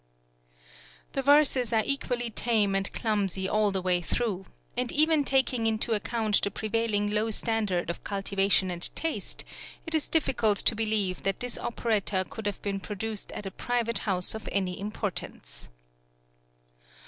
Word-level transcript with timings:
The 1.13 1.21
verses 1.21 1.71
are 1.71 1.83
equally 1.85 2.31
tame 2.31 2.73
and 2.73 2.91
clumsy 2.91 3.47
all 3.47 3.69
the 3.69 3.83
way 3.83 4.01
through; 4.01 4.47
and 4.75 4.91
even 4.91 5.23
taking 5.23 5.67
into 5.67 5.93
account 5.93 6.41
the 6.41 6.49
prevailing 6.49 7.11
low 7.13 7.29
standard 7.29 7.87
of 7.91 8.03
cultivation 8.03 8.71
and 8.71 8.89
taste, 8.95 9.45
it 9.85 9.93
is 9.93 10.09
difficult 10.09 10.57
to 10.57 10.75
believe 10.75 11.21
that 11.21 11.39
this 11.39 11.55
operetta 11.59 12.25
could 12.27 12.47
have 12.47 12.63
been 12.63 12.79
produced 12.79 13.31
at 13.33 13.45
a 13.45 13.51
private 13.51 13.99
house 13.99 14.33
of 14.33 14.49
any 14.51 14.79
importance. 14.79 15.69